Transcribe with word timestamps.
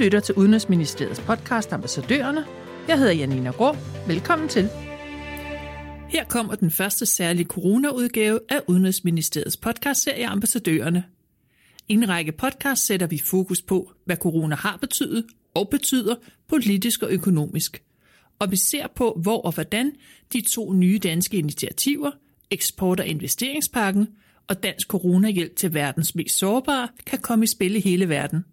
lytter 0.00 0.20
til 0.20 0.34
Udenrigsministeriets 0.34 1.20
podcast 1.20 1.72
Ambassadørerne. 1.72 2.44
Jeg 2.88 2.98
hedder 2.98 3.12
Janina 3.12 3.50
Grå. 3.50 3.76
Velkommen 4.06 4.48
til. 4.48 4.68
Her 6.08 6.24
kommer 6.24 6.54
den 6.54 6.70
første 6.70 7.06
særlige 7.06 7.46
coronaudgave 7.46 8.40
af 8.48 8.60
Udenrigsministeriets 8.68 9.56
podcastserie 9.56 10.26
Ambassadørerne. 10.26 11.04
I 11.88 11.92
en 11.92 12.08
række 12.08 12.32
podcast 12.32 12.86
sætter 12.86 13.06
vi 13.06 13.18
fokus 13.18 13.62
på, 13.62 13.92
hvad 14.04 14.16
corona 14.16 14.56
har 14.56 14.76
betydet 14.76 15.26
og 15.54 15.68
betyder 15.68 16.14
politisk 16.48 17.02
og 17.02 17.10
økonomisk. 17.10 17.82
Og 18.38 18.50
vi 18.50 18.56
ser 18.56 18.86
på, 18.96 19.18
hvor 19.22 19.40
og 19.42 19.52
hvordan 19.54 19.92
de 20.32 20.40
to 20.40 20.72
nye 20.72 20.98
danske 20.98 21.36
initiativer, 21.36 22.10
eksport- 22.50 23.00
og 23.00 23.06
investeringspakken 23.06 24.08
og 24.48 24.62
dansk 24.62 24.88
coronahjælp 24.88 25.56
til 25.56 25.74
verdens 25.74 26.14
mest 26.14 26.38
sårbare, 26.38 26.88
kan 27.06 27.18
komme 27.18 27.44
i 27.44 27.46
spil 27.46 27.76
i 27.76 27.80
hele 27.80 28.08
verden. 28.08 28.44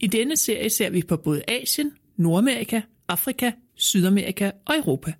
I 0.00 0.06
denne 0.06 0.36
serie 0.36 0.70
ser 0.70 0.90
vi 0.90 1.02
på 1.02 1.16
både 1.16 1.42
Asien, 1.48 1.92
Nordamerika, 2.16 2.80
Afrika, 3.08 3.52
Sydamerika 3.74 4.50
og 4.66 4.76
Europa. 4.76 5.12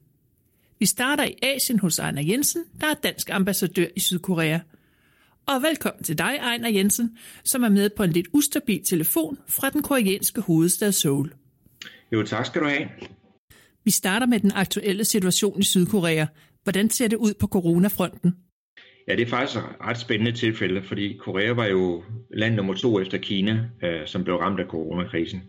Vi 0.79 0.87
starter 0.87 1.25
i 1.25 1.35
Asien 1.43 1.79
hos 1.79 1.99
Ejner 1.99 2.23
Jensen, 2.23 2.65
der 2.81 2.87
er 2.87 2.95
dansk 2.95 3.31
ambassadør 3.31 3.87
i 3.97 4.01
Sydkorea. 4.01 4.59
Og 5.47 5.63
velkommen 5.63 6.05
til 6.05 6.19
dig, 6.19 6.37
Ejner 6.41 6.69
Jensen, 6.69 7.19
som 7.45 7.63
er 7.63 7.69
med 7.69 7.91
på 7.91 8.03
en 8.03 8.13
lidt 8.13 8.27
ustabil 8.33 8.85
telefon 8.85 9.39
fra 9.49 9.71
den 9.71 9.83
koreanske 9.83 10.41
hovedstad 10.41 10.93
Seoul. 10.93 11.33
Jo, 12.13 12.23
tak 12.23 12.47
skal 12.47 12.63
du 12.63 12.67
have. 12.67 12.89
Vi 13.85 13.91
starter 13.91 14.27
med 14.27 14.41
den 14.41 14.53
aktuelle 14.55 15.05
situation 15.05 15.61
i 15.61 15.65
Sydkorea. 15.65 16.27
Hvordan 16.63 16.91
ser 16.91 17.09
det 17.09 17.17
ud 17.17 17.35
på 17.35 17.47
coronafronten? 17.47 18.35
Ja, 19.09 19.17
det 19.17 19.23
er 19.23 19.27
faktisk 19.27 19.59
et 19.59 19.65
ret 19.81 19.99
spændende 19.99 20.33
tilfælde, 20.33 20.83
fordi 20.83 21.17
Korea 21.21 21.53
var 21.53 21.67
jo 21.67 22.03
land 22.31 22.55
nummer 22.55 22.75
to 22.75 23.01
efter 23.01 23.19
Kina, 23.19 23.61
øh, 23.83 24.07
som 24.07 24.25
blev 24.25 24.37
ramt 24.37 24.61
af 24.61 24.67
coronakrisen. 24.67 25.43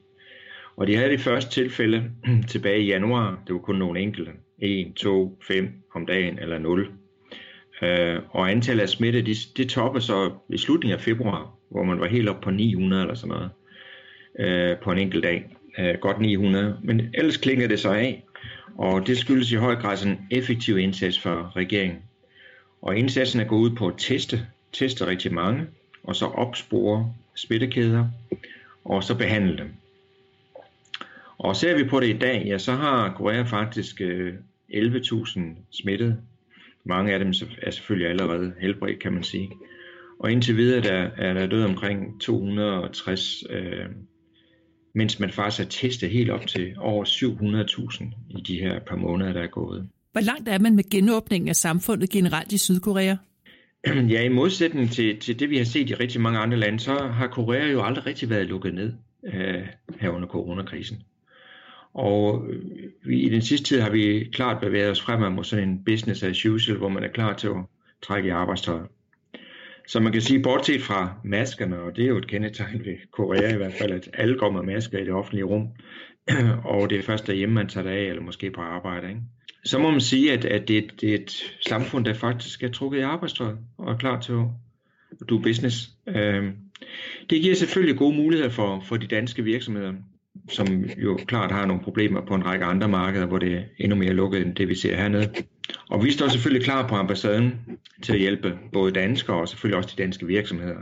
Og 0.76 0.88
de 0.88 0.96
havde 0.96 1.10
det 1.10 1.20
første 1.20 1.52
tilfælde 1.52 2.12
tilbage 2.52 2.82
i 2.82 2.88
januar. 2.88 3.44
Det 3.48 3.54
var 3.54 3.60
kun 3.60 3.76
nogle 3.76 4.00
enkelte. 4.00 4.32
1, 4.60 4.94
2, 4.96 5.40
5 5.48 5.70
om 5.96 6.06
dagen 6.06 6.40
eller 6.40 6.60
0. 6.60 6.92
Øh, 7.82 8.20
og 8.30 8.52
antallet 8.52 8.84
af 8.84 8.90
smitte, 8.90 9.22
det, 9.22 9.38
det 9.58 9.70
toppede 9.70 10.04
så 10.04 10.32
i 10.50 10.58
slutningen 10.58 10.98
af 10.98 11.04
februar, 11.04 11.54
hvor 11.72 11.84
man 11.84 12.00
var 12.00 12.08
helt 12.08 12.30
op 12.30 12.42
på 12.42 12.52
900 12.52 13.02
eller 13.02 13.16
sådan 13.16 13.36
noget 13.36 13.50
øh, 14.40 14.78
på 14.78 14.92
en 14.92 14.98
enkelt 14.98 15.24
dag. 15.24 15.56
Øh, 15.80 15.96
godt 16.02 16.20
900. 16.20 16.78
Men 16.84 17.02
ellers 17.14 17.38
klingede 17.38 17.70
det 17.70 17.80
så 17.80 17.92
af, 17.92 18.24
og 18.78 19.08
det 19.08 19.18
skyldes 19.18 19.52
i 19.52 19.56
høj 19.56 19.76
grad 19.76 20.06
en 20.06 20.28
effektiv 20.32 20.78
indsats 20.78 21.20
for 21.20 21.52
regeringen. 21.56 21.98
Og 22.82 22.98
indsatsen 22.98 23.40
er 23.40 23.46
gået 23.46 23.70
ud 23.70 23.76
på 23.76 23.88
at 23.88 23.94
teste, 23.98 24.48
teste 24.74 25.08
rigtig 25.08 25.34
mange, 25.34 25.68
og 26.04 26.16
så 26.16 26.26
opspore 26.26 27.14
smittekæder, 27.36 28.08
og 28.86 29.04
så 29.04 29.18
behandle 29.18 29.58
dem. 29.58 29.74
Og 31.38 31.56
ser 31.56 31.78
vi 31.78 31.84
på 31.84 32.00
det 32.00 32.16
i 32.16 32.18
dag, 32.18 32.44
ja, 32.46 32.58
så 32.58 32.72
har 32.72 33.14
Korea 33.14 33.42
faktisk 33.42 34.02
øh, 34.02 34.34
11.000 34.74 35.40
smittede. 35.72 36.18
Mange 36.84 37.14
af 37.14 37.20
dem 37.20 37.34
er 37.62 37.72
selvfølgelig 37.72 38.10
allerede 38.10 38.54
helbredt, 38.60 39.00
kan 39.00 39.14
man 39.14 39.24
sige. 39.24 39.52
Og 40.20 40.32
indtil 40.32 40.58
videre 40.58 40.82
der, 40.82 41.10
er 41.18 41.34
der 41.34 41.48
død 41.48 41.64
omkring 41.64 42.22
260, 42.22 43.44
øh, 43.50 43.86
mens 44.94 45.20
man 45.20 45.32
faktisk 45.32 45.64
har 45.64 45.70
testet 45.70 46.10
helt 46.10 46.30
op 46.30 46.48
til 46.48 46.76
over 46.78 47.06
700.000 47.06 48.04
i 48.30 48.42
de 48.42 48.60
her 48.60 48.80
par 48.80 48.96
måneder, 48.96 49.34
der 49.34 49.42
er 49.42 49.48
gået. 49.48 49.90
Hvor 50.12 50.22
langt 50.22 50.50
er 50.50 50.60
man 50.60 50.76
med 50.76 50.90
genåbningen 50.90 51.50
af 51.50 51.56
samfundet 51.56 52.10
generelt 52.10 52.52
i 52.52 52.58
Sydkorea? 52.58 53.16
Ja, 54.14 54.24
i 54.24 54.30
modsætning 54.30 54.92
til, 54.92 55.20
til 55.20 55.40
det, 55.40 55.50
vi 55.50 55.58
har 55.58 55.66
set 55.66 55.90
i 55.90 55.94
rigtig 55.94 56.22
mange 56.22 56.40
andre 56.40 56.58
lande, 56.58 56.80
så 56.80 56.94
har 56.94 57.28
Korea 57.28 57.66
jo 57.66 57.84
aldrig 57.84 58.06
rigtig 58.06 58.30
været 58.30 58.48
lukket 58.48 58.74
ned 58.74 58.94
øh, 59.34 59.68
her 60.00 60.10
under 60.10 60.28
coronakrisen. 60.28 61.04
Og 61.94 62.46
øh, 62.50 62.64
vi, 63.06 63.20
i 63.20 63.30
den 63.30 63.42
sidste 63.42 63.68
tid 63.68 63.82
har 63.82 63.90
vi 63.90 64.30
klart 64.34 64.62
bevæget 64.62 64.92
os 64.92 65.02
fremad 65.02 65.30
mod 65.30 65.44
sådan 65.44 65.70
en 65.70 65.84
business 65.86 66.24
as 66.24 66.46
usual, 66.46 66.78
hvor 66.78 66.90
man 66.90 67.04
er 67.04 67.08
klar 67.08 67.34
til 67.34 67.48
at 67.48 67.56
trække 68.04 68.28
i 68.28 68.32
arbejdstøjet. 68.32 68.88
Så 69.88 70.00
man 70.00 70.12
kan 70.12 70.22
sige, 70.22 70.44
bortset 70.44 70.82
fra 70.82 71.14
maskerne, 71.24 71.80
og 71.80 71.96
det 71.96 72.04
er 72.04 72.08
jo 72.08 72.18
et 72.18 72.28
kendetegn 72.28 72.86
ved 72.86 72.96
Korea 73.12 73.54
i 73.54 73.58
hvert 73.58 73.74
fald, 73.74 73.92
at 73.92 74.10
alle 74.14 74.38
går 74.38 74.52
med 74.52 74.64
masker 74.64 74.98
i 74.98 75.06
det 75.06 75.14
offentlige 75.14 75.44
rum, 75.44 75.68
og 76.74 76.90
det 76.90 77.00
er 77.00 77.04
først 77.04 77.28
derhjemme, 77.28 77.56
man 77.56 77.68
tager 77.68 77.88
det 77.90 77.96
af, 77.96 78.04
eller 78.04 78.22
måske 78.22 78.52
på 78.52 78.62
arbejde. 78.62 79.10
Ikke? 79.10 79.22
Så 79.66 79.80
må 79.80 79.92
man 79.92 80.02
sige, 80.02 80.34
at, 80.34 80.46
at 80.46 80.68
det, 80.68 80.78
er 80.78 80.82
et, 80.82 81.02
det 81.02 81.10
er 81.10 81.16
et 81.16 81.32
samfund, 81.68 82.06
der 82.06 82.14
faktisk 82.14 82.64
er 82.64 82.72
trukket 82.72 83.00
i 83.00 83.02
arbejdstøjet 83.02 83.58
og 83.78 83.92
er 83.92 83.98
klar 83.98 84.22
til 84.22 84.34
at 85.22 85.30
do 85.30 85.38
business. 85.38 85.90
Øhm, 86.08 86.52
det 87.30 87.42
giver 87.42 87.56
selvfølgelig 87.56 87.98
gode 87.98 88.16
muligheder 88.16 88.50
for, 88.50 88.84
for 88.88 88.98
de 88.98 89.08
danske 89.08 89.44
virksomheder 89.44 89.94
som 90.48 90.68
jo 90.98 91.20
klart 91.28 91.52
har 91.52 91.66
nogle 91.66 91.84
problemer 91.84 92.22
på 92.26 92.36
en 92.36 92.46
række 92.46 92.66
andre 92.66 92.88
markeder, 92.88 93.26
hvor 93.26 93.38
det 93.38 93.54
er 93.54 93.62
endnu 93.78 93.98
mere 93.98 94.14
lukket 94.14 94.42
end 94.42 94.56
det, 94.56 94.68
vi 94.68 94.76
ser 94.76 94.96
hernede. 94.96 95.34
Og 95.90 96.04
vi 96.04 96.12
står 96.12 96.28
selvfølgelig 96.28 96.66
klar 96.66 96.88
på 96.88 96.96
ambassaden 96.96 97.54
til 98.04 98.14
at 98.14 98.20
hjælpe 98.20 98.58
både 98.74 98.92
danskere 98.92 99.38
og 99.38 99.50
selvfølgelig 99.50 99.78
også 99.78 99.94
de 99.98 100.04
danske 100.04 100.28
virksomheder. 100.28 100.82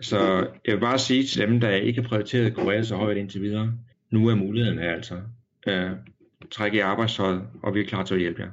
Så 0.00 0.46
jeg 0.66 0.74
vil 0.74 0.80
bare 0.80 0.98
sige 0.98 1.24
til 1.24 1.42
dem, 1.42 1.60
der 1.60 1.70
ikke 1.70 2.02
har 2.02 2.08
prioriteret 2.08 2.54
Korea 2.54 2.82
så 2.82 2.96
højt 2.96 3.16
indtil 3.16 3.42
videre, 3.42 3.72
nu 4.10 4.28
er 4.28 4.34
muligheden 4.34 4.78
her 4.78 4.92
altså. 4.92 5.14
Øh, 5.66 5.90
Træk 6.50 6.74
i 6.74 6.78
arbejdstøjet, 6.78 7.42
og 7.62 7.74
vi 7.74 7.80
er 7.80 7.84
klar 7.84 8.04
til 8.04 8.14
at 8.14 8.20
hjælpe 8.20 8.42
jer. 8.42 8.48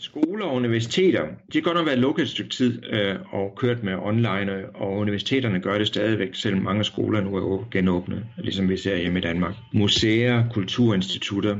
Skoler 0.00 0.44
og 0.44 0.54
universiteter, 0.54 1.22
de 1.22 1.58
har 1.58 1.60
godt 1.60 1.76
nok 1.76 1.86
været 1.86 1.98
lukket 1.98 2.22
et 2.22 2.28
stykke 2.28 2.50
tid 2.50 2.82
øh, 2.92 3.16
og 3.30 3.54
kørt 3.56 3.82
med 3.82 3.94
online, 3.94 4.66
og 4.74 4.92
universiteterne 4.92 5.60
gør 5.60 5.78
det 5.78 5.86
stadigvæk, 5.86 6.34
selvom 6.34 6.62
mange 6.62 6.84
skoler 6.84 7.20
nu 7.20 7.36
er 7.36 7.68
genåbnet, 7.70 8.26
ligesom 8.38 8.68
vi 8.68 8.76
ser 8.76 8.96
hjemme 8.96 9.18
i 9.18 9.22
Danmark. 9.22 9.54
Museer, 9.72 10.44
kulturinstitutter, 10.50 11.56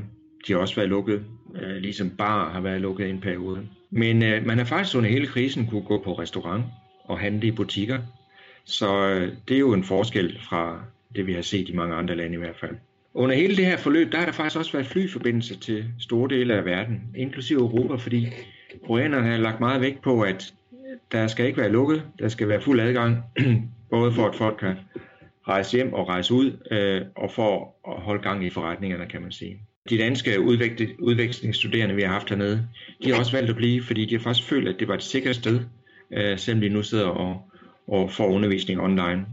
de 0.46 0.52
har 0.52 0.60
også 0.60 0.74
været 0.74 0.88
lukket, 0.88 1.24
øh, 1.62 1.76
ligesom 1.76 2.10
bar 2.10 2.50
har 2.50 2.60
været 2.60 2.80
lukket 2.80 3.06
i 3.06 3.10
en 3.10 3.20
periode. 3.20 3.68
Men 3.90 4.22
øh, 4.22 4.46
man 4.46 4.58
har 4.58 4.64
faktisk 4.64 4.96
under 4.96 5.10
hele 5.10 5.26
krisen 5.26 5.66
kunne 5.66 5.82
gå 5.82 6.02
på 6.04 6.12
restaurant 6.12 6.64
og 7.04 7.18
handle 7.18 7.48
i 7.48 7.50
butikker, 7.50 7.98
så 8.64 9.08
øh, 9.08 9.32
det 9.48 9.54
er 9.54 9.60
jo 9.60 9.72
en 9.72 9.84
forskel 9.84 10.38
fra 10.48 10.80
det, 11.16 11.26
vi 11.26 11.32
har 11.32 11.42
set 11.42 11.68
i 11.68 11.72
mange 11.72 11.94
andre 11.94 12.16
lande 12.16 12.34
i 12.34 12.38
hvert 12.38 12.56
fald. 12.60 12.76
Under 13.18 13.36
hele 13.36 13.56
det 13.56 13.66
her 13.66 13.76
forløb, 13.76 14.12
der 14.12 14.18
har 14.18 14.24
der 14.24 14.32
faktisk 14.32 14.58
også 14.58 14.72
været 14.72 14.86
flyforbindelse 14.86 15.58
til 15.58 15.84
store 15.98 16.28
dele 16.28 16.54
af 16.54 16.64
verden, 16.64 17.00
inklusive 17.16 17.58
Europa, 17.58 17.94
fordi 17.94 18.26
koreanerne 18.86 19.28
har 19.28 19.36
lagt 19.36 19.60
meget 19.60 19.80
vægt 19.80 20.02
på, 20.02 20.22
at 20.22 20.54
der 21.12 21.26
skal 21.26 21.46
ikke 21.46 21.60
være 21.60 21.72
lukket, 21.72 22.02
der 22.18 22.28
skal 22.28 22.48
være 22.48 22.60
fuld 22.60 22.80
adgang, 22.80 23.16
både 23.90 24.12
for 24.12 24.28
at 24.28 24.34
folk 24.34 24.56
kan 24.60 24.74
rejse 25.48 25.76
hjem 25.76 25.92
og 25.92 26.08
rejse 26.08 26.34
ud, 26.34 26.52
øh, 26.70 27.00
og 27.16 27.30
for 27.30 27.74
at 27.88 28.02
holde 28.02 28.22
gang 28.22 28.46
i 28.46 28.50
forretningerne, 28.50 29.06
kan 29.06 29.22
man 29.22 29.32
sige. 29.32 29.60
De 29.90 29.98
danske 29.98 30.40
udvekslingsstuderende, 31.00 31.94
vi 31.94 32.02
har 32.02 32.12
haft 32.12 32.28
hernede, 32.28 32.68
de 33.04 33.10
har 33.10 33.18
også 33.18 33.32
valgt 33.32 33.50
at 33.50 33.56
blive, 33.56 33.82
fordi 33.82 34.04
de 34.04 34.14
har 34.14 34.22
faktisk 34.22 34.48
følt, 34.48 34.68
at 34.68 34.76
det 34.80 34.88
var 34.88 34.94
et 34.94 35.02
sikkert 35.02 35.36
sted, 35.36 35.60
øh, 36.12 36.38
selvom 36.38 36.60
de 36.60 36.68
nu 36.68 36.82
sidder 36.82 37.06
og, 37.06 37.50
og 37.88 38.10
får 38.10 38.26
undervisning 38.26 38.80
online. 38.80 39.26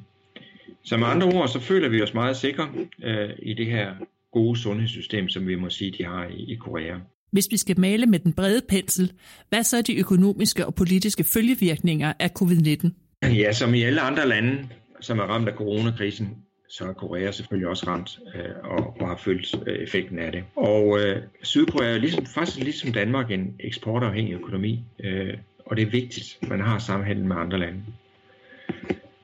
Så 0.86 0.98
med 0.98 1.08
andre 1.08 1.28
ord, 1.28 1.48
så 1.48 1.60
føler 1.60 1.90
vi 1.90 2.02
os 2.02 2.14
meget 2.14 2.38
sikre 2.38 2.70
øh, 3.04 3.30
i 3.42 3.54
det 3.54 3.66
her 3.66 3.94
gode 4.32 4.60
sundhedssystem, 4.60 5.30
som 5.30 5.48
vi 5.48 5.56
må 5.56 5.70
sige, 5.70 5.92
de 5.98 6.06
har 6.06 6.28
i, 6.28 6.52
i 6.54 6.56
Korea. 6.56 6.96
Hvis 7.32 7.48
vi 7.52 7.58
skal 7.58 7.80
male 7.80 8.06
med 8.06 8.20
den 8.20 8.34
brede 8.34 8.62
pensel, 8.70 9.12
hvad 9.50 9.64
så 9.64 9.78
er 9.78 9.82
de 9.82 10.00
økonomiske 10.00 10.66
og 10.66 10.76
politiske 10.76 11.24
følgevirkninger 11.24 12.14
af 12.20 12.30
covid-19? 12.42 12.90
Ja, 13.24 13.54
som 13.54 13.74
i 13.74 13.82
alle 13.82 14.02
andre 14.02 14.28
lande, 14.28 14.70
som 15.02 15.20
er 15.20 15.24
ramt 15.24 15.50
af 15.50 15.56
coronakrisen, 15.56 16.30
så 16.70 16.86
er 16.86 16.94
Korea 16.94 17.32
selvfølgelig 17.32 17.68
også 17.68 17.88
ramt 17.88 18.20
øh, 18.36 18.52
og, 18.64 18.96
og 19.02 19.08
har 19.08 19.18
følt 19.18 19.56
øh, 19.68 19.76
effekten 19.76 20.20
af 20.20 20.32
det. 20.32 20.44
Og 20.56 21.00
øh, 21.00 21.22
Sydkorea 21.44 21.94
er 21.94 21.98
ligesom, 21.98 22.26
faktisk 22.26 22.60
ligesom 22.60 22.94
Danmark 22.94 23.32
en 23.32 23.56
eksportafhængig 23.60 24.34
økonomi, 24.34 24.84
øh, 25.04 25.34
og 25.66 25.78
det 25.78 25.82
er 25.82 25.92
vigtigt, 25.92 26.38
at 26.42 26.50
man 26.50 26.62
har 26.62 26.80
samhandel 26.80 27.26
med 27.26 27.36
andre 27.36 27.60
lande. 27.60 27.82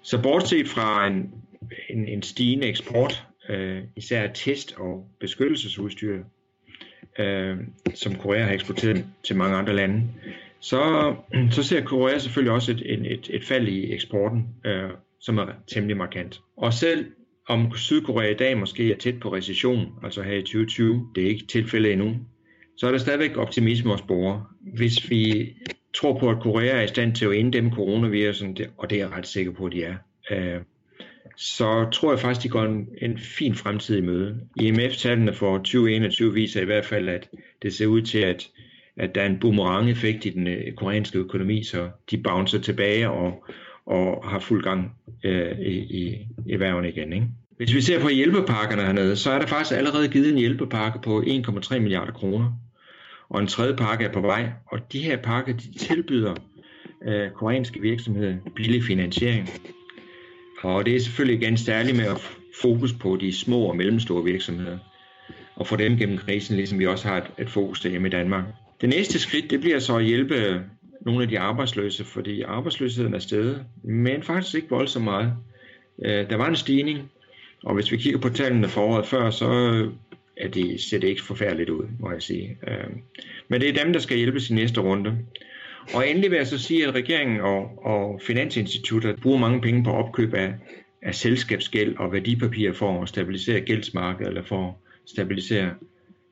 Så 0.01 0.21
bortset 0.21 0.67
fra 0.67 1.07
en 1.07 1.33
en, 1.89 2.07
en 2.07 2.21
stigende 2.21 2.67
eksport, 2.67 3.27
øh, 3.49 3.83
især 3.95 4.27
test- 4.27 4.75
og 4.77 5.07
beskyttelsesudstyr, 5.19 6.23
øh, 7.19 7.57
som 7.93 8.15
Korea 8.15 8.43
har 8.43 8.53
eksporteret 8.53 9.05
til 9.23 9.35
mange 9.35 9.55
andre 9.55 9.75
lande, 9.75 10.03
så, 10.59 11.15
så 11.55 11.63
ser 11.63 11.83
Korea 11.83 12.17
selvfølgelig 12.17 12.53
også 12.53 12.71
et, 12.71 13.11
et, 13.11 13.29
et 13.33 13.43
fald 13.43 13.67
i 13.67 13.93
eksporten, 13.93 14.47
øh, 14.65 14.89
som 15.19 15.37
er 15.37 15.47
temmelig 15.67 15.97
markant. 15.97 16.41
Og 16.57 16.73
selv 16.73 17.05
om 17.47 17.75
Sydkorea 17.75 18.31
i 18.31 18.33
dag 18.33 18.57
måske 18.57 18.91
er 18.91 18.97
tæt 18.97 19.19
på 19.19 19.35
recession, 19.35 19.87
altså 20.03 20.21
her 20.21 20.35
i 20.35 20.41
2020, 20.41 21.09
det 21.15 21.23
er 21.23 21.27
ikke 21.27 21.47
tilfældet 21.47 21.91
endnu, 21.91 22.15
så 22.77 22.87
er 22.87 22.91
der 22.91 22.97
stadigvæk 22.97 23.37
optimisme 23.37 23.91
hos 23.91 24.01
borgere. 24.01 24.45
Hvis 24.75 25.09
vi 25.09 25.53
tror 25.93 26.19
på, 26.19 26.29
at 26.29 26.41
Korea 26.41 26.77
er 26.77 26.81
i 26.81 26.87
stand 26.87 27.15
til 27.15 27.25
at 27.25 27.33
inddæmme 27.33 27.71
coronavirusen, 27.71 28.57
og 28.77 28.89
det 28.89 28.95
er 28.95 28.99
jeg 28.99 29.11
ret 29.11 29.27
sikker 29.27 29.51
på, 29.51 29.65
at 29.65 29.71
de 29.71 29.83
er, 29.83 29.95
øh, 30.31 30.61
så 31.35 31.89
tror 31.91 32.11
jeg 32.11 32.19
faktisk, 32.19 32.43
de 32.43 32.49
går 32.49 32.63
en, 32.63 32.87
en 33.01 33.17
fin 33.17 33.55
fremtid 33.55 33.97
i 33.97 34.01
møde. 34.01 34.39
IMF-tallene 34.55 35.33
for 35.33 35.57
2021 35.57 36.33
viser 36.33 36.61
i 36.61 36.65
hvert 36.65 36.85
fald, 36.85 37.09
at 37.09 37.29
det 37.61 37.73
ser 37.73 37.85
ud 37.85 38.01
til, 38.01 38.19
at, 38.19 38.49
at 38.97 39.15
der 39.15 39.21
er 39.21 39.25
en 39.25 39.39
boomerang-effekt 39.39 40.25
i 40.25 40.29
den 40.29 40.47
øh, 40.47 40.73
koreanske 40.77 41.19
økonomi, 41.19 41.63
så 41.63 41.89
de 42.11 42.17
bouncer 42.17 42.59
tilbage 42.59 43.09
og, 43.09 43.45
og 43.85 44.29
har 44.29 44.39
fuld 44.39 44.63
gang 44.63 44.91
øh, 45.23 45.59
i, 45.59 45.77
i, 45.79 46.27
i 46.45 46.55
igen. 46.87 47.13
Ikke? 47.13 47.27
Hvis 47.57 47.75
vi 47.75 47.81
ser 47.81 48.01
på 48.01 48.09
hjælpepakkerne 48.09 48.81
hernede, 48.81 49.15
så 49.15 49.31
er 49.31 49.39
der 49.39 49.47
faktisk 49.47 49.77
allerede 49.77 50.07
givet 50.07 50.29
en 50.29 50.37
hjælpepakke 50.37 50.99
på 51.01 51.21
1,3 51.21 51.79
milliarder 51.79 52.11
kroner. 52.11 52.51
Og 53.29 53.41
en 53.41 53.47
tredje 53.47 53.75
pakke 53.75 54.05
er 54.05 54.13
på 54.13 54.21
vej. 54.21 54.49
Og 54.65 54.79
de 54.93 54.99
her 54.99 55.17
pakker 55.17 55.53
de 55.53 55.77
tilbyder 55.77 56.35
øh, 57.07 57.31
koreanske 57.31 57.81
virksomheder 57.81 58.35
billig 58.55 58.83
finansiering. 58.83 59.49
Og 60.63 60.85
det 60.85 60.95
er 60.95 60.99
selvfølgelig 60.99 61.41
igen 61.41 61.57
særligt 61.57 61.97
med 61.97 62.05
at 62.05 62.31
fokus 62.61 62.93
på 62.93 63.17
de 63.21 63.33
små 63.33 63.59
og 63.61 63.75
mellemstore 63.77 64.23
virksomheder. 64.23 64.77
Og 65.55 65.67
få 65.67 65.75
dem 65.75 65.97
gennem 65.97 66.17
krisen, 66.17 66.55
ligesom 66.55 66.79
vi 66.79 66.87
også 66.87 67.07
har 67.07 67.17
et, 67.17 67.31
et 67.39 67.49
fokus 67.49 67.79
derhjemme 67.79 68.07
i 68.07 68.11
Danmark. 68.11 68.43
Det 68.81 68.89
næste 68.89 69.19
skridt, 69.19 69.51
det 69.51 69.59
bliver 69.59 69.79
så 69.79 69.97
at 69.97 70.05
hjælpe 70.05 70.61
nogle 71.05 71.23
af 71.23 71.29
de 71.29 71.39
arbejdsløse, 71.39 72.03
fordi 72.03 72.41
arbejdsløsheden 72.41 73.13
er 73.13 73.19
steget, 73.19 73.65
men 73.83 74.23
faktisk 74.23 74.55
ikke 74.55 74.69
voldsomt 74.69 75.05
meget. 75.05 75.33
Øh, 76.05 76.29
der 76.29 76.35
var 76.35 76.47
en 76.47 76.55
stigning, 76.55 77.11
og 77.63 77.73
hvis 77.73 77.91
vi 77.91 77.97
kigger 77.97 78.19
på 78.19 78.29
tallene 78.29 78.67
for 78.67 78.81
året 78.81 79.07
før, 79.07 79.29
så 79.29 79.47
er 80.37 80.47
det, 80.47 80.81
ser 80.81 80.99
det 80.99 81.07
ikke 81.07 81.23
forfærdeligt 81.23 81.69
ud, 81.69 81.83
må 81.99 82.11
jeg 82.11 82.21
sige. 82.21 82.57
Øh, 82.67 82.89
men 83.47 83.61
det 83.61 83.69
er 83.69 83.83
dem, 83.83 83.93
der 83.93 83.99
skal 83.99 84.17
hjælpes 84.17 84.49
i 84.49 84.53
næste 84.53 84.81
runde. 84.81 85.17
Og 85.93 86.09
endelig 86.09 86.31
vil 86.31 86.37
jeg 86.37 86.47
så 86.47 86.57
sige, 86.57 86.87
at 86.87 86.95
regeringen 86.95 87.41
og, 87.41 87.85
og 87.85 88.21
finansinstitutter 88.27 89.15
bruger 89.21 89.39
mange 89.39 89.61
penge 89.61 89.83
på 89.83 89.91
opkøb 89.91 90.33
af, 90.33 90.53
af 91.01 91.15
selskabsgæld 91.15 91.95
og 91.97 92.11
værdipapirer 92.11 92.73
for 92.73 93.01
at 93.01 93.09
stabilisere 93.09 93.61
gældsmarkedet, 93.61 94.27
eller 94.27 94.43
for 94.43 94.67
at 94.67 95.09
stabilisere 95.09 95.73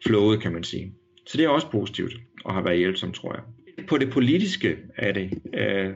flowet, 0.05 0.41
kan 0.41 0.53
man 0.53 0.63
sige. 0.63 0.93
Så 1.27 1.37
det 1.37 1.45
er 1.45 1.49
også 1.49 1.71
positivt 1.71 2.13
og 2.45 2.53
har 2.53 2.61
været 2.61 2.77
hjælpsomt, 2.77 3.15
tror 3.15 3.33
jeg. 3.33 3.43
På 3.87 3.97
det 3.97 4.09
politiske 4.09 4.77
er 4.97 5.11
det, 5.11 5.41
øh, 5.53 5.93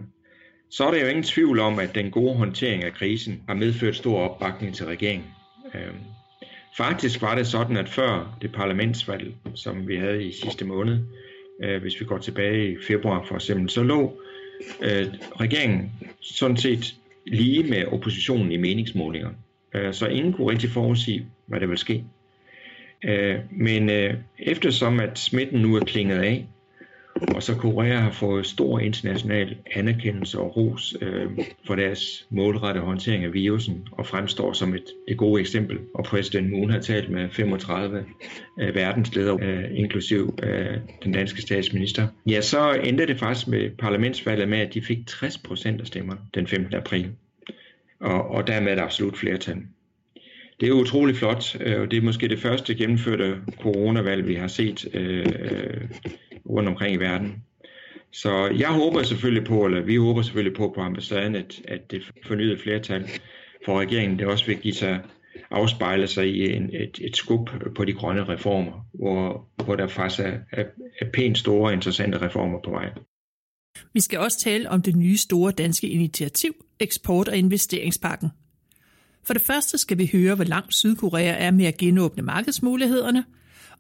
så 0.69 0.83
er 0.85 0.91
der 0.91 1.01
jo 1.01 1.07
ingen 1.07 1.23
tvivl 1.23 1.59
om, 1.59 1.79
at 1.79 1.95
den 1.95 2.11
gode 2.11 2.35
håndtering 2.35 2.83
af 2.83 2.93
krisen 2.93 3.43
har 3.47 3.55
medført 3.55 3.95
stor 3.95 4.19
opbakning 4.19 4.75
til 4.75 4.85
regeringen. 4.85 5.27
Øh, 5.75 5.93
faktisk 6.77 7.21
var 7.21 7.35
det 7.35 7.47
sådan, 7.47 7.77
at 7.77 7.89
før 7.89 8.37
det 8.41 8.51
parlamentsvalg, 8.51 9.35
som 9.55 9.87
vi 9.87 9.95
havde 9.95 10.23
i 10.23 10.31
sidste 10.31 10.65
måned, 10.65 10.99
øh, 11.59 11.81
hvis 11.81 11.99
vi 11.99 12.05
går 12.05 12.17
tilbage 12.17 12.71
i 12.71 12.77
februar 12.87 13.25
for 13.25 13.35
eksempel, 13.35 13.69
så 13.69 13.83
lå 13.83 14.21
øh, 14.81 15.07
regeringen 15.39 15.91
sådan 16.19 16.57
set 16.57 16.95
lige 17.25 17.63
med 17.63 17.85
oppositionen 17.85 18.51
i 18.51 18.57
meningsmålinger. 18.57 19.29
Øh, 19.73 19.93
så 19.93 20.07
ingen 20.07 20.33
kunne 20.33 20.51
rigtig 20.51 20.69
forudsige, 20.69 21.25
hvad 21.45 21.59
der 21.59 21.65
ville 21.65 21.79
ske. 21.79 22.03
Øh, 23.03 23.39
men 23.51 23.89
øh, 23.89 24.13
eftersom 24.39 24.99
at 24.99 25.19
smitten 25.19 25.61
nu 25.61 25.75
er 25.75 25.85
klinget 25.85 26.19
af, 26.19 26.45
og 27.27 27.43
så 27.43 27.55
Korea 27.55 27.99
har 27.99 28.11
fået 28.11 28.45
stor 28.45 28.79
international 28.79 29.57
anerkendelse 29.75 30.39
og 30.39 30.57
ros 30.57 30.95
øh, 31.01 31.29
for 31.67 31.75
deres 31.75 32.27
målrettede 32.29 32.85
håndtering 32.85 33.23
af 33.23 33.33
virusen 33.33 33.87
og 33.91 34.07
fremstår 34.07 34.53
som 34.53 34.73
et, 34.73 34.85
et 35.07 35.17
gode 35.17 35.41
eksempel. 35.41 35.79
Og 35.93 36.03
præsident 36.03 36.51
Moon 36.51 36.69
har 36.69 36.79
talt 36.79 37.09
med 37.09 37.29
35 37.29 38.05
øh, 38.59 38.75
verdensledere, 38.75 39.37
øh, 39.41 39.63
inklusiv 39.73 40.39
øh, 40.43 40.77
den 41.03 41.11
danske 41.11 41.41
statsminister. 41.41 42.07
Ja, 42.25 42.41
så 42.41 42.71
endte 42.71 43.07
det 43.07 43.19
faktisk 43.19 43.47
med 43.47 43.69
parlamentsvalget 43.69 44.49
med, 44.49 44.59
at 44.59 44.73
de 44.73 44.81
fik 44.81 45.07
60 45.07 45.37
procent 45.37 45.81
af 45.81 45.87
stemmerne 45.87 46.19
den 46.33 46.47
15. 46.47 46.73
april. 46.73 47.09
Og, 47.99 48.31
og 48.31 48.47
dermed 48.47 48.73
et 48.73 48.79
absolut 48.79 49.17
flertal. 49.17 49.57
Det 50.59 50.69
er 50.69 50.73
utrolig 50.73 51.15
flot, 51.15 51.57
øh, 51.59 51.81
og 51.81 51.91
det 51.91 51.97
er 51.97 52.01
måske 52.01 52.27
det 52.27 52.39
første 52.39 52.75
gennemførte 52.75 53.37
coronavalg, 53.61 54.27
vi 54.27 54.35
har 54.35 54.47
set 54.47 54.87
øh, 54.93 55.25
rundt 56.53 56.69
omkring 56.69 56.95
i 56.95 56.99
verden. 56.99 57.43
Så 58.11 58.47
jeg 58.57 58.69
håber 58.69 59.03
selvfølgelig 59.03 59.47
på, 59.47 59.65
eller 59.65 59.81
vi 59.81 59.95
håber 59.95 60.21
selvfølgelig 60.21 60.57
på 60.57 60.71
på 60.75 60.81
ambassaden, 60.81 61.35
at, 61.35 61.61
at 61.67 61.91
det 61.91 62.11
fornyede 62.27 62.57
flertal 62.57 63.09
for 63.65 63.79
regeringen, 63.79 64.19
det 64.19 64.27
også 64.27 64.45
vil 64.45 64.57
give 64.57 64.73
sig 64.73 64.99
afspejle 65.51 66.07
sig 66.07 66.27
i 66.27 66.55
en, 66.55 66.69
et, 66.75 66.99
et 67.01 67.17
skub 67.17 67.49
på 67.75 67.85
de 67.85 67.93
grønne 67.93 68.23
reformer, 68.23 68.85
hvor, 68.93 69.47
hvor 69.65 69.75
der 69.75 69.87
faktisk 69.87 70.19
er, 70.19 70.37
er, 70.51 70.63
er 71.01 71.05
pænt 71.13 71.37
store 71.37 71.73
interessante 71.73 72.21
reformer 72.21 72.59
på 72.65 72.71
vej. 72.71 72.89
Vi 73.93 74.01
skal 74.01 74.19
også 74.19 74.39
tale 74.39 74.69
om 74.69 74.81
det 74.81 74.95
nye 74.95 75.17
store 75.17 75.51
danske 75.51 75.87
initiativ, 75.87 76.53
Eksport- 76.79 77.27
og 77.27 77.37
Investeringspakken. 77.37 78.29
For 79.23 79.33
det 79.33 79.41
første 79.41 79.77
skal 79.77 79.97
vi 79.97 80.09
høre, 80.13 80.35
hvor 80.35 80.43
langt 80.43 80.73
Sydkorea 80.73 81.35
er 81.37 81.51
med 81.51 81.65
at 81.65 81.77
genåbne 81.77 82.23
markedsmulighederne, 82.23 83.25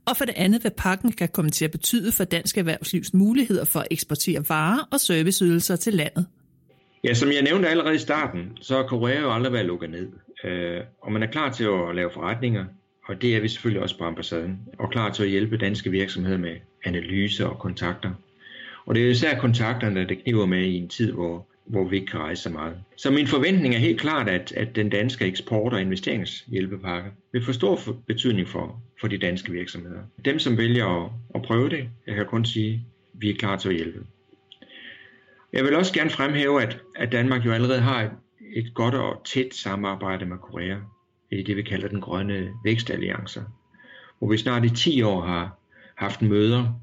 og 0.05 0.17
for 0.17 0.25
det 0.25 0.33
andet, 0.37 0.61
hvad 0.61 0.71
pakken 0.71 1.11
kan 1.11 1.29
komme 1.29 1.51
til 1.51 1.65
at 1.65 1.71
betyde 1.71 2.11
for 2.11 2.23
dansk 2.23 2.57
erhvervslivs 2.57 3.13
muligheder 3.13 3.65
for 3.65 3.79
at 3.79 3.87
eksportere 3.91 4.43
varer 4.49 4.87
og 4.91 4.99
serviceydelser 4.99 5.75
til 5.75 5.93
landet. 5.93 6.25
Ja, 7.03 7.13
som 7.13 7.31
jeg 7.31 7.41
nævnte 7.41 7.69
allerede 7.69 7.95
i 7.95 7.99
starten, 7.99 8.57
så 8.61 8.75
har 8.75 8.83
Korea 8.83 9.19
jo 9.19 9.33
aldrig 9.33 9.53
været 9.53 9.65
lukket 9.65 9.89
ned. 9.89 10.07
Øh, 10.43 10.81
og 11.01 11.11
man 11.11 11.23
er 11.23 11.27
klar 11.27 11.51
til 11.51 11.63
at 11.63 11.95
lave 11.95 12.11
forretninger, 12.13 12.65
og 13.05 13.21
det 13.21 13.35
er 13.35 13.41
vi 13.41 13.47
selvfølgelig 13.47 13.81
også 13.81 13.97
på 13.97 14.03
ambassaden, 14.03 14.59
og 14.79 14.89
klar 14.91 15.11
til 15.11 15.23
at 15.23 15.29
hjælpe 15.29 15.57
danske 15.57 15.91
virksomheder 15.91 16.37
med 16.37 16.55
analyse 16.85 17.47
og 17.47 17.59
kontakter. 17.59 18.11
Og 18.85 18.95
det 18.95 19.05
er 19.05 19.09
især 19.09 19.39
kontakterne, 19.39 20.07
der 20.07 20.15
kniver 20.23 20.45
med 20.45 20.63
i 20.63 20.75
en 20.75 20.89
tid, 20.89 21.11
hvor 21.11 21.47
hvor 21.65 21.83
vi 21.83 21.95
ikke 21.95 22.11
kan 22.11 22.19
rejse 22.19 22.43
så 22.43 22.49
meget. 22.49 22.75
Så 22.97 23.11
min 23.11 23.27
forventning 23.27 23.75
er 23.75 23.79
helt 23.79 24.01
klart, 24.01 24.29
at, 24.29 24.51
at 24.51 24.75
den 24.75 24.89
danske 24.89 25.25
eksport- 25.25 25.73
og 25.73 25.81
investeringshjælpepakke 25.81 27.11
vil 27.31 27.45
få 27.45 27.53
stor 27.53 27.79
betydning 28.07 28.47
for, 28.47 28.81
for 29.01 29.07
de 29.07 29.17
danske 29.17 29.51
virksomheder. 29.51 30.01
Dem, 30.25 30.39
som 30.39 30.57
vælger 30.57 31.03
at, 31.05 31.11
at 31.35 31.41
prøve 31.41 31.69
det, 31.69 31.89
jeg 32.07 32.15
kan 32.15 32.25
kun 32.25 32.45
sige, 32.45 32.73
at 32.73 33.21
vi 33.21 33.29
er 33.29 33.35
klar 33.35 33.57
til 33.57 33.69
at 33.69 33.75
hjælpe. 33.75 34.05
Jeg 35.53 35.63
vil 35.63 35.75
også 35.75 35.93
gerne 35.93 36.09
fremhæve, 36.09 36.61
at, 36.61 36.79
at 36.95 37.11
Danmark 37.11 37.45
jo 37.45 37.51
allerede 37.51 37.79
har 37.79 38.01
et, 38.01 38.11
et 38.55 38.73
godt 38.73 38.95
og 38.95 39.21
tæt 39.25 39.53
samarbejde 39.53 40.25
med 40.25 40.37
Korea 40.37 40.77
i 41.31 41.43
det, 41.43 41.57
vi 41.57 41.61
kalder 41.61 41.87
den 41.87 42.01
grønne 42.01 42.49
vækstalliance, 42.63 43.41
hvor 44.19 44.29
vi 44.29 44.37
snart 44.37 44.65
i 44.65 44.69
10 44.69 45.01
år 45.01 45.21
har 45.21 45.59
haft 45.95 46.21
møder 46.21 46.79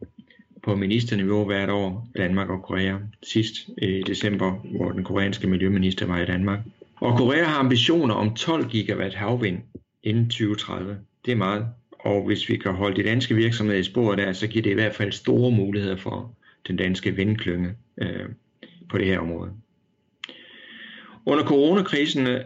på 0.62 0.76
ministerniveau 0.76 1.44
hvert 1.44 1.70
år, 1.70 2.08
Danmark 2.16 2.50
og 2.50 2.62
Korea. 2.62 2.96
Sidst 3.22 3.54
i 3.82 4.02
december, 4.06 4.52
hvor 4.76 4.90
den 4.92 5.04
koreanske 5.04 5.46
miljøminister 5.46 6.06
var 6.06 6.20
i 6.20 6.26
Danmark. 6.26 6.58
Og 6.96 7.18
Korea 7.18 7.44
har 7.44 7.58
ambitioner 7.58 8.14
om 8.14 8.34
12 8.34 8.68
gigawatt 8.68 9.14
havvind 9.14 9.58
inden 10.02 10.24
2030. 10.24 10.98
Det 11.24 11.32
er 11.32 11.36
meget. 11.36 11.66
Og 11.98 12.26
hvis 12.26 12.48
vi 12.48 12.56
kan 12.56 12.72
holde 12.72 13.02
de 13.02 13.08
danske 13.08 13.34
virksomheder 13.34 13.80
i 13.80 13.84
sporet 13.84 14.18
der, 14.18 14.32
så 14.32 14.46
giver 14.46 14.62
det 14.62 14.70
i 14.70 14.74
hvert 14.74 14.94
fald 14.94 15.12
store 15.12 15.50
muligheder 15.50 15.96
for 15.96 16.34
den 16.68 16.76
danske 16.76 17.16
vindklynge 17.16 17.74
øh, 17.98 18.28
på 18.90 18.98
det 18.98 19.06
her 19.06 19.18
område. 19.18 19.50
Under 21.26 21.44
coronakrisen 21.44 22.26
øh, 22.26 22.40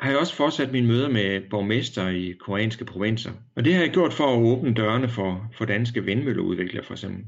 har 0.00 0.10
jeg 0.10 0.18
også 0.18 0.34
fortsat 0.34 0.72
mine 0.72 0.86
møder 0.86 1.08
med 1.08 1.40
borgmester 1.50 2.08
i 2.08 2.34
koreanske 2.40 2.84
provinser. 2.84 3.30
Og 3.54 3.64
det 3.64 3.74
har 3.74 3.80
jeg 3.80 3.90
gjort 3.90 4.12
for 4.12 4.24
at 4.24 4.42
åbne 4.42 4.74
dørene 4.74 5.08
for, 5.08 5.50
for 5.58 5.64
danske 5.64 6.04
vindmølleudviklere 6.04 6.84
for 6.84 6.94
eksempel. 6.94 7.24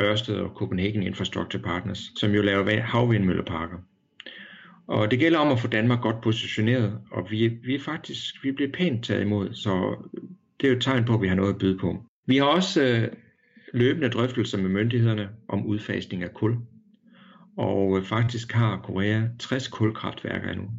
Ørsted 0.00 0.36
og 0.36 0.50
Copenhagen 0.56 1.02
Infrastructure 1.02 1.62
Partners, 1.62 2.12
som 2.16 2.30
jo 2.30 2.42
laver 2.42 2.80
havvindmølleparker. 2.80 3.76
Og 4.86 5.10
det 5.10 5.18
gælder 5.18 5.38
om 5.38 5.52
at 5.52 5.60
få 5.60 5.68
Danmark 5.68 6.00
godt 6.00 6.20
positioneret, 6.20 6.98
og 7.10 7.26
vi, 7.30 7.48
vi 7.48 7.74
er 7.74 7.80
faktisk 7.80 8.44
vi 8.44 8.52
bliver 8.52 8.70
pænt 8.72 9.04
taget 9.04 9.22
imod, 9.22 9.54
så 9.54 10.04
det 10.60 10.66
er 10.66 10.70
jo 10.70 10.76
et 10.76 10.82
tegn 10.82 11.04
på, 11.04 11.14
at 11.14 11.22
vi 11.22 11.28
har 11.28 11.34
noget 11.34 11.52
at 11.52 11.58
byde 11.58 11.78
på. 11.78 12.04
Vi 12.26 12.36
har 12.36 12.44
også 12.44 12.82
øh, 12.82 13.08
løbende 13.74 14.08
drøftelser 14.08 14.58
med 14.58 14.68
myndighederne 14.68 15.28
om 15.48 15.66
udfasning 15.66 16.22
af 16.22 16.34
kul, 16.34 16.56
og 17.56 17.98
øh, 17.98 18.04
faktisk 18.04 18.52
har 18.52 18.80
Korea 18.84 19.22
60 19.38 19.68
kulkraftværker 19.68 20.50
endnu. 20.50 20.70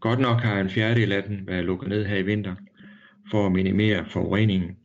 Godt 0.00 0.18
nok 0.18 0.40
har 0.40 0.60
en 0.60 0.70
fjerdedel 0.70 1.12
af 1.12 1.22
dem 1.22 1.46
været 1.46 1.64
lukket 1.64 1.88
ned 1.88 2.04
her 2.04 2.16
i 2.16 2.22
vinter 2.22 2.54
for 3.30 3.46
at 3.46 3.52
minimere 3.52 4.04
forureningen, 4.08 4.76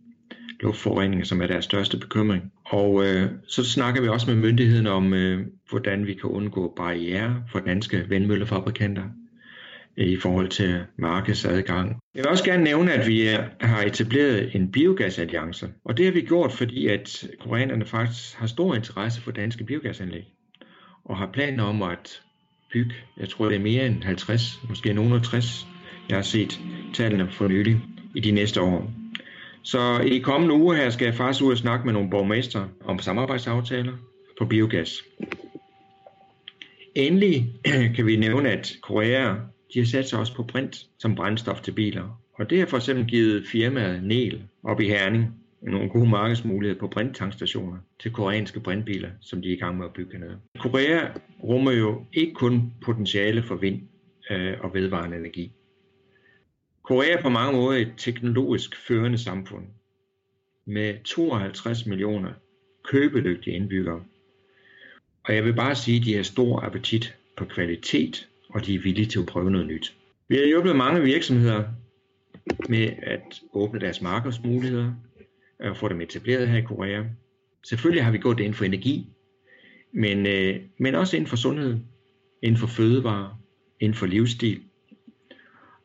luftforureningen, 0.60 1.26
som 1.26 1.42
er 1.42 1.48
deres 1.48 1.66
største 1.66 1.98
bekymring. 1.98 2.52
Og 2.70 3.06
øh, 3.06 3.32
så 3.48 3.64
snakker 3.64 4.02
vi 4.02 4.08
også 4.08 4.30
med 4.30 4.36
myndigheden 4.36 4.88
om, 4.88 5.14
øh, 5.14 5.48
hvordan 5.70 6.08
vi 6.08 6.14
kan 6.14 6.30
undgå 6.30 6.74
barriere 6.78 7.44
for 7.52 7.60
danske 7.60 8.06
vindmøllefabrikanter 8.10 9.04
øh, 9.98 10.08
i 10.08 10.18
forhold 10.18 10.50
til 10.50 10.84
markedsadgang. 10.98 12.00
Jeg 12.16 12.24
vil 12.24 12.30
også 12.30 12.44
gerne 12.44 12.64
nævne, 12.64 12.94
at 12.94 13.08
vi 13.08 13.30
øh, 13.30 13.40
har 13.62 13.84
etableret 13.84 14.56
en 14.56 14.72
biogasalliance, 14.72 15.70
og 15.86 15.98
det 15.98 16.06
har 16.06 16.14
vi 16.14 16.22
gjort, 16.22 16.52
fordi 16.52 16.88
at 16.88 17.28
koreanerne 17.40 17.86
faktisk 17.86 18.36
har 18.36 18.48
stor 18.48 18.76
interesse 18.76 19.22
for 19.22 19.32
danske 19.32 19.64
biogasanlæg, 19.64 20.24
og 21.06 21.18
har 21.18 21.30
planer 21.34 21.64
om 21.64 21.82
at 21.82 22.22
bygge, 22.74 22.96
jeg 23.18 23.30
tror 23.30 23.46
det 23.46 23.56
er 23.56 23.60
mere 23.60 23.86
end 23.86 24.04
50, 24.04 24.60
måske 24.70 24.94
nogen 24.94 25.22
60, 25.24 25.68
jeg 26.10 26.18
har 26.18 26.24
set 26.24 26.60
tallene 26.94 27.32
for 27.32 27.48
nylig 27.48 27.82
i 28.16 28.20
de 28.20 28.32
næste 28.32 28.62
år. 28.62 28.99
Så 29.64 30.00
i 30.06 30.20
kommende 30.20 30.56
uge 30.56 30.76
her 30.76 30.90
skal 30.90 31.06
jeg 31.06 31.14
faktisk 31.14 31.44
ud 31.44 31.52
og 31.52 31.58
snakke 31.58 31.86
med 31.86 31.94
nogle 31.94 32.10
borgmester 32.10 32.68
om 32.86 33.00
samarbejdsaftaler 33.00 33.94
på 34.40 34.46
biogas. 34.46 35.04
Endelig 36.96 37.54
kan 37.96 38.06
vi 38.06 38.16
nævne, 38.16 38.50
at 38.50 38.78
Korea 38.82 39.36
de 39.74 39.80
har 39.80 39.86
sat 39.86 40.10
sig 40.10 40.20
også 40.20 40.36
på 40.36 40.44
brint 40.44 40.86
som 41.00 41.16
brændstof 41.16 41.62
til 41.62 41.72
biler. 41.72 42.22
Og 42.34 42.50
det 42.50 42.60
har 42.60 42.66
for 42.66 42.78
eksempel 42.78 43.06
givet 43.06 43.48
firmaet 43.48 44.04
Nel 44.04 44.44
op 44.64 44.82
i 44.82 44.88
Herning 44.88 45.26
nogle 45.62 45.90
gode 45.90 46.10
markedsmuligheder 46.10 46.80
på 46.80 46.88
brinttankstationer 46.88 47.78
til 48.00 48.12
koreanske 48.12 48.60
brintbiler, 48.60 49.10
som 49.22 49.42
de 49.42 49.50
er 49.50 49.54
i 49.54 49.60
gang 49.60 49.78
med 49.78 49.86
at 49.86 49.94
bygge 49.94 50.20
ned. 50.20 50.32
Korea 50.60 51.08
rummer 51.44 51.72
jo 51.72 52.06
ikke 52.14 52.34
kun 52.34 52.74
potentiale 52.82 53.44
for 53.44 53.56
vind 53.56 53.82
øh, 54.32 54.54
og 54.62 54.74
vedvarende 54.74 55.18
energi. 55.18 55.52
Korea 56.90 57.18
er 57.18 57.22
på 57.22 57.30
mange 57.30 57.54
måder 57.54 57.80
et 57.80 57.94
teknologisk 57.98 58.76
førende 58.88 59.18
samfund 59.18 59.66
med 60.66 61.04
52 61.04 61.86
millioner 61.86 62.34
købedygtige 62.84 63.56
indbyggere. 63.56 64.04
Og 65.24 65.36
jeg 65.36 65.46
vil 65.46 65.54
bare 65.54 65.76
sige, 65.76 66.00
at 66.00 66.06
de 66.06 66.16
har 66.16 66.24
stor 66.24 66.60
appetit 66.60 67.16
på 67.38 67.46
kvalitet, 67.46 68.28
og 68.50 68.66
de 68.66 68.76
er 68.76 68.80
villige 68.80 69.06
til 69.06 69.20
at 69.20 69.26
prøve 69.26 69.52
noget 69.52 69.68
nyt. 69.68 69.96
Vi 70.28 70.36
har 70.36 70.46
hjulpet 70.46 70.76
mange 70.76 71.02
virksomheder 71.02 71.64
med 72.70 72.90
at 73.04 73.42
åbne 73.54 73.80
deres 73.80 74.02
markedsmuligheder 74.02 74.94
og 75.60 75.78
få 75.78 75.88
dem 75.88 76.02
etableret 76.02 76.48
her 76.48 76.58
i 76.58 76.62
Korea. 76.62 77.04
Selvfølgelig 77.66 78.04
har 78.04 78.12
vi 78.12 78.18
gået 78.18 78.40
inden 78.40 78.54
for 78.54 78.66
energi, 78.66 79.08
men, 79.92 80.26
øh, 80.26 80.60
men 80.78 80.96
også 80.96 81.16
inden 81.18 81.30
for 81.30 81.38
sundhed, 81.38 81.78
inden 82.42 82.60
for 82.60 82.68
fødevare, 82.68 83.38
inden 83.80 83.96
for 83.96 84.06
livsstil. 84.06 84.64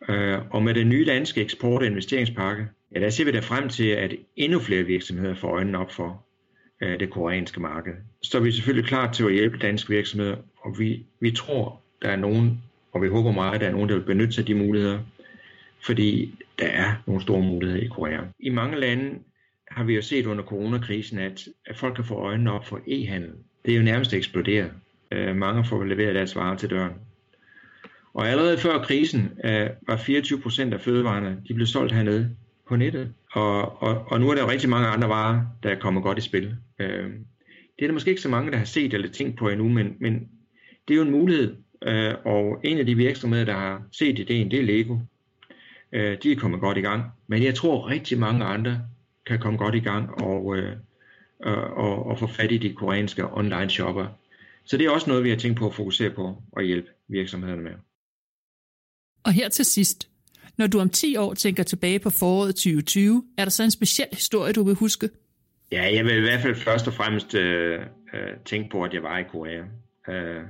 Øh, 0.08 0.38
og 0.50 0.62
med 0.62 0.74
den 0.74 0.88
nye 0.88 1.04
danske 1.06 1.40
eksport- 1.40 1.82
og 1.82 1.86
investeringspakke, 1.86 2.66
ja, 2.94 3.00
der 3.00 3.10
ser 3.10 3.24
vi 3.24 3.32
da 3.32 3.40
frem 3.40 3.68
til, 3.68 3.88
at 3.88 4.14
endnu 4.36 4.58
flere 4.58 4.82
virksomheder 4.82 5.34
får 5.34 5.48
øjnene 5.48 5.78
op 5.78 5.92
for 5.92 6.24
øh, 6.82 7.00
det 7.00 7.10
koreanske 7.10 7.60
marked. 7.60 7.92
Så 8.22 8.38
er 8.38 8.42
vi 8.42 8.52
selvfølgelig 8.52 8.88
klar 8.88 9.12
til 9.12 9.24
at 9.24 9.32
hjælpe 9.32 9.58
danske 9.58 9.90
virksomheder, 9.90 10.36
og 10.58 10.78
vi, 10.78 11.06
vi 11.20 11.30
tror, 11.30 11.80
der 12.02 12.08
er 12.08 12.16
nogen, 12.16 12.62
og 12.92 13.02
vi 13.02 13.08
håber 13.08 13.32
meget, 13.32 13.54
at 13.54 13.60
der 13.60 13.66
er 13.66 13.72
nogen, 13.72 13.88
der 13.88 13.94
vil 13.94 14.04
benytte 14.04 14.32
sig 14.32 14.42
af 14.42 14.46
de 14.46 14.54
muligheder, 14.54 14.98
fordi 15.86 16.34
der 16.58 16.66
er 16.66 17.02
nogle 17.06 17.22
store 17.22 17.42
muligheder 17.42 17.82
i 17.82 17.86
Korea. 17.86 18.20
I 18.38 18.50
mange 18.50 18.80
lande 18.80 19.18
har 19.68 19.84
vi 19.84 19.94
jo 19.94 20.02
set 20.02 20.26
under 20.26 20.44
coronakrisen, 20.44 21.18
at, 21.18 21.48
at 21.66 21.76
folk 21.76 21.94
kan 21.94 22.04
få 22.04 22.14
øjnene 22.14 22.52
op 22.52 22.66
for 22.66 22.80
e-handel. 22.86 23.32
Det 23.64 23.72
er 23.72 23.76
jo 23.76 23.82
nærmest 23.82 24.14
eksploderet. 24.14 24.70
Øh, 25.10 25.36
mange 25.36 25.64
får 25.64 25.84
leveret 25.84 26.14
deres 26.14 26.36
varer 26.36 26.56
til 26.56 26.70
døren. 26.70 26.92
Og 28.14 28.28
allerede 28.28 28.58
før 28.58 28.82
krisen 28.82 29.32
øh, 29.44 29.70
var 29.86 29.96
24 29.96 30.40
procent 30.40 30.74
af 30.74 30.80
fødevarene, 30.80 31.42
de 31.48 31.54
blev 31.54 31.66
solgt 31.66 31.92
hernede 31.92 32.36
på 32.68 32.76
nettet. 32.76 33.12
Og, 33.32 33.82
og, 33.82 34.04
og 34.06 34.20
nu 34.20 34.30
er 34.30 34.34
der 34.34 34.42
jo 34.42 34.48
rigtig 34.48 34.70
mange 34.70 34.88
andre 34.88 35.08
varer, 35.08 35.40
der 35.62 35.70
er 35.70 35.78
kommet 35.78 36.02
godt 36.02 36.18
i 36.18 36.20
spil. 36.20 36.56
Øh, 36.78 37.10
det 37.78 37.82
er 37.82 37.86
der 37.86 37.92
måske 37.92 38.10
ikke 38.10 38.22
så 38.22 38.28
mange, 38.28 38.50
der 38.50 38.58
har 38.58 38.64
set 38.64 38.94
eller 38.94 39.08
tænkt 39.08 39.38
på 39.38 39.48
endnu, 39.48 39.68
men, 39.68 39.96
men 40.00 40.28
det 40.88 40.94
er 40.94 40.96
jo 40.96 41.02
en 41.02 41.10
mulighed. 41.10 41.56
Øh, 41.82 42.14
og 42.24 42.60
en 42.64 42.78
af 42.78 42.86
de 42.86 42.94
virksomheder, 42.94 43.44
der 43.44 43.52
har 43.52 43.82
set 43.92 44.18
ideen, 44.18 44.50
det 44.50 44.58
er 44.58 44.62
Lego. 44.62 44.98
Øh, 45.92 46.18
de 46.22 46.32
er 46.32 46.36
kommet 46.36 46.60
godt 46.60 46.78
i 46.78 46.80
gang. 46.80 47.04
Men 47.26 47.42
jeg 47.42 47.54
tror 47.54 47.88
rigtig 47.88 48.18
mange 48.18 48.44
andre 48.44 48.80
kan 49.26 49.38
komme 49.38 49.58
godt 49.58 49.74
i 49.74 49.80
gang 49.80 50.22
og, 50.22 50.56
øh, 50.56 50.76
og, 51.76 52.06
og 52.06 52.18
få 52.18 52.26
fat 52.26 52.52
i 52.52 52.58
de 52.58 52.72
koreanske 52.72 53.36
online 53.36 53.70
shopper. 53.70 54.06
Så 54.64 54.76
det 54.76 54.86
er 54.86 54.90
også 54.90 55.10
noget, 55.10 55.24
vi 55.24 55.30
har 55.30 55.36
tænkt 55.36 55.58
på 55.58 55.66
at 55.66 55.74
fokusere 55.74 56.10
på 56.10 56.42
og 56.52 56.62
hjælpe 56.62 56.88
virksomhederne 57.08 57.62
med. 57.62 57.72
Og 59.24 59.32
her 59.32 59.48
til 59.48 59.64
sidst, 59.64 60.08
når 60.58 60.66
du 60.66 60.80
om 60.80 60.90
10 60.90 61.16
år 61.16 61.34
tænker 61.34 61.62
tilbage 61.62 61.98
på 61.98 62.10
foråret 62.10 62.54
2020, 62.54 63.24
er 63.38 63.44
der 63.44 63.50
så 63.50 63.62
en 63.62 63.70
speciel 63.70 64.08
historie, 64.12 64.52
du 64.52 64.62
vil 64.62 64.74
huske? 64.74 65.08
Ja, 65.72 65.94
jeg 65.94 66.04
vil 66.04 66.16
i 66.16 66.20
hvert 66.20 66.40
fald 66.40 66.54
først 66.54 66.86
og 66.86 66.94
fremmest 66.94 67.34
øh, 67.34 67.80
øh, 68.14 68.20
tænke 68.44 68.70
på, 68.70 68.82
at 68.82 68.94
jeg 68.94 69.02
var 69.02 69.18
i 69.18 69.22
Korea. 69.22 69.62
Øh, 70.08 70.42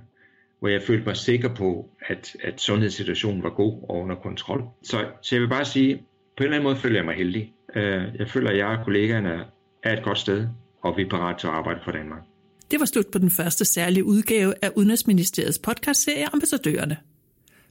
hvor 0.61 0.69
jeg 0.69 0.83
følte 0.83 1.07
mig 1.07 1.17
sikker 1.17 1.55
på, 1.55 1.91
at, 2.07 2.37
at 2.43 2.61
sundhedssituationen 2.61 3.43
var 3.43 3.51
god 3.51 3.83
og 3.89 3.97
under 3.97 4.15
kontrol. 4.15 4.63
Så, 4.83 5.07
så 5.23 5.35
jeg 5.35 5.43
vil 5.43 5.49
bare 5.49 5.65
sige, 5.65 5.97
på 5.97 6.03
en 6.39 6.45
eller 6.45 6.57
anden 6.57 6.65
måde 6.65 6.77
føler 6.77 6.97
jeg 6.97 7.05
mig 7.05 7.15
heldig. 7.15 7.53
Øh, 7.77 8.03
jeg 8.19 8.29
føler, 8.29 8.51
at 8.51 8.57
jeg 8.57 8.67
og 8.67 8.85
kollegaerne 8.85 9.45
er 9.83 9.97
et 9.97 10.05
godt 10.05 10.19
sted, 10.19 10.49
og 10.83 10.97
vi 10.97 11.03
er 11.03 11.09
parat 11.11 11.39
til 11.39 11.47
at 11.47 11.53
arbejde 11.53 11.81
for 11.85 11.93
Danmark. 11.93 12.23
Det 12.71 12.81
var 12.81 12.87
slut 12.87 13.07
på 13.13 13.19
den 13.19 13.31
første 13.31 13.65
særlige 13.65 14.05
udgave 14.05 14.55
af 14.63 14.71
Udenrigsministeriets 14.77 15.59
podcastserie 15.59 16.27
Ambassadørerne. 16.33 16.97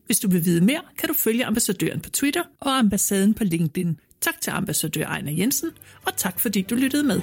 Hvis 0.06 0.20
du 0.20 0.30
vil 0.30 0.46
vide 0.46 0.62
mere, 0.62 0.82
kan 0.98 1.10
du 1.10 1.14
følge 1.14 1.46
ambassadøren 1.46 2.00
på 2.00 2.10
Twitter 2.10 2.44
og 2.60 2.78
ambassaden 2.78 3.34
på 3.34 3.44
LinkedIn. 3.44 4.00
Tak 4.22 4.42
til 4.42 4.52
ambassadør 4.52 5.06
Ejner 5.06 5.32
Jensen, 5.32 5.70
og 6.06 6.18
tak 6.18 6.40
fordi 6.40 6.62
du 6.62 6.76
lyttede 6.76 7.04
med. 7.04 7.22